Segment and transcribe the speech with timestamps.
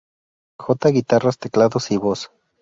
[0.57, 2.31] J: guitarras, teclados y voz.